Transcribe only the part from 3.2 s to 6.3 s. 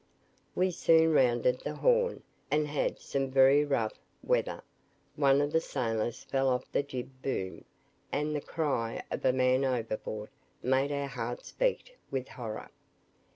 very rough weather. One of the sailors